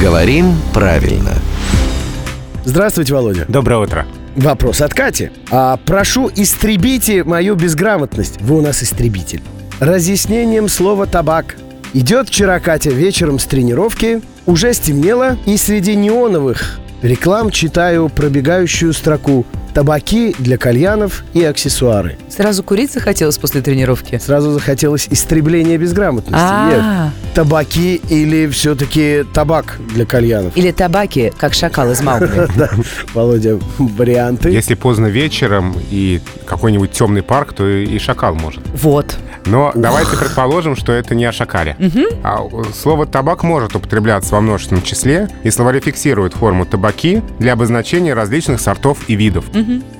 Говорим 0.00 0.54
правильно. 0.74 1.32
Здравствуйте, 2.66 3.14
Володя. 3.14 3.46
Доброе 3.48 3.78
утро. 3.80 4.06
Вопрос 4.36 4.82
от 4.82 4.92
Кати. 4.92 5.30
А, 5.50 5.78
прошу, 5.78 6.30
истребите 6.36 7.24
мою 7.24 7.54
безграмотность. 7.54 8.38
Вы 8.42 8.58
у 8.58 8.60
нас 8.60 8.82
истребитель. 8.82 9.40
Разъяснением 9.80 10.68
слова 10.68 11.06
«табак». 11.06 11.56
Идет 11.94 12.28
вчера 12.28 12.60
Катя 12.60 12.90
вечером 12.90 13.38
с 13.38 13.46
тренировки, 13.46 14.20
уже 14.44 14.74
стемнело, 14.74 15.38
и 15.46 15.56
среди 15.56 15.96
неоновых 15.96 16.78
реклам 17.00 17.50
читаю 17.50 18.10
пробегающую 18.10 18.92
строку 18.92 19.46
«Табаки 19.72 20.34
для 20.38 20.58
кальянов 20.58 21.24
и 21.32 21.42
аксессуары». 21.42 22.18
Сразу 22.36 22.62
курить 22.62 22.92
захотелось 22.92 23.38
после 23.38 23.62
тренировки? 23.62 24.18
Сразу 24.22 24.52
захотелось 24.52 25.08
истребления 25.10 25.78
безграмотности. 25.78 26.34
А. 26.38 27.06
Нет. 27.06 27.34
Табаки 27.34 27.96
или 28.10 28.46
все-таки 28.48 29.24
табак 29.32 29.78
для 29.94 30.04
кальянов? 30.04 30.54
Или 30.54 30.70
табаки, 30.70 31.32
как 31.38 31.54
шакал 31.54 31.90
из 31.90 32.02
Маугли. 32.02 32.46
Да, 32.56 32.70
Володя, 33.14 33.58
варианты. 33.78 34.50
Если 34.50 34.74
поздно 34.74 35.06
вечером 35.06 35.74
и 35.90 36.20
какой-нибудь 36.46 36.92
темный 36.92 37.22
парк, 37.22 37.52
то 37.54 37.66
и 37.66 37.98
шакал 37.98 38.34
может. 38.34 38.62
Вот. 38.74 39.16
Но 39.46 39.72
давайте 39.74 40.16
предположим, 40.16 40.76
что 40.76 40.92
это 40.92 41.14
не 41.14 41.24
о 41.24 41.32
шакале. 41.32 41.76
А 42.22 42.40
э, 42.44 42.62
слово 42.74 43.06
«табак» 43.06 43.44
может 43.44 43.76
употребляться 43.76 44.34
во 44.34 44.40
множественном 44.40 44.82
числе, 44.82 45.28
и 45.42 45.50
словари 45.50 45.80
фиксируют 45.80 46.34
форму 46.34 46.66
«табаки» 46.66 47.22
для 47.38 47.52
обозначения 47.52 48.14
различных 48.14 48.60
сортов 48.60 48.98
и 49.08 49.14
видов. 49.14 49.44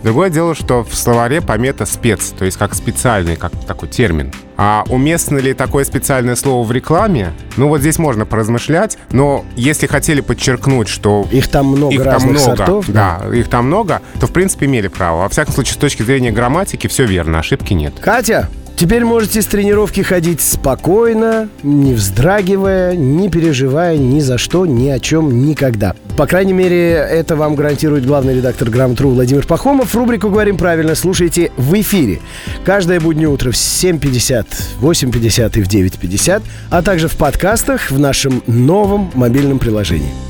Другое 0.02 0.30
дело, 0.30 0.54
что 0.54 0.84
в 0.84 0.94
словаре 0.94 1.40
помета 1.40 1.86
«спец», 1.86 2.25
то 2.30 2.44
есть 2.44 2.56
как 2.56 2.74
специальный, 2.74 3.36
как 3.36 3.52
такой 3.66 3.88
термин. 3.88 4.32
А 4.56 4.84
уместно 4.88 5.38
ли 5.38 5.52
такое 5.54 5.84
специальное 5.84 6.34
слово 6.36 6.66
в 6.66 6.72
рекламе? 6.72 7.32
Ну 7.56 7.68
вот 7.68 7.80
здесь 7.80 7.98
можно 7.98 8.24
поразмышлять, 8.24 8.96
но 9.10 9.44
если 9.56 9.86
хотели 9.86 10.20
подчеркнуть, 10.20 10.88
что 10.88 11.26
Их 11.30 11.48
там 11.48 11.66
много 11.66 11.94
их 11.94 12.02
там 12.04 12.22
много, 12.22 12.38
сортов. 12.56 12.86
да, 12.88 13.20
их 13.32 13.48
там 13.48 13.66
много, 13.66 14.00
то 14.20 14.26
в 14.26 14.32
принципе 14.32 14.66
имели 14.66 14.88
право. 14.88 15.22
Во 15.22 15.28
всяком 15.28 15.52
случае, 15.54 15.74
с 15.74 15.78
точки 15.78 16.02
зрения 16.02 16.30
грамматики 16.30 16.86
все 16.86 17.04
верно, 17.04 17.38
ошибки 17.38 17.74
нет. 17.74 17.94
Катя, 18.00 18.48
теперь 18.76 19.04
можете 19.04 19.42
с 19.42 19.46
тренировки 19.46 20.02
ходить 20.02 20.40
спокойно, 20.40 21.48
не 21.62 21.94
вздрагивая, 21.94 22.94
не 22.94 23.28
переживая 23.28 23.96
ни 23.96 24.20
за 24.20 24.38
что, 24.38 24.66
ни 24.66 24.88
о 24.88 25.00
чем, 25.00 25.46
никогда. 25.46 25.94
По 26.16 26.26
крайней 26.26 26.52
мере, 26.52 26.92
это 26.92 27.36
вам 27.36 27.56
гарантирует 27.56 28.06
главный 28.06 28.36
редактор 28.36 28.70
Грамотру 28.70 29.10
Владимир 29.10 29.46
Пахомов. 29.46 29.94
Рубрику 29.94 30.30
«Говорим 30.30 30.56
правильно» 30.56 30.94
слушайте 30.94 31.52
в 31.56 31.74
эфире. 31.80 32.20
Каждое 32.64 33.00
буднее 33.00 33.28
утро 33.28 33.50
в 33.50 33.54
7.50, 33.54 34.46
8.50 34.80 35.58
и 35.58 35.62
в 35.62 35.68
9.50, 35.68 36.42
а 36.70 36.82
также 36.82 37.08
в 37.08 37.16
подкастах 37.16 37.90
в 37.90 37.98
нашем 37.98 38.42
новом 38.46 39.10
мобильном 39.14 39.58
приложении. 39.58 40.25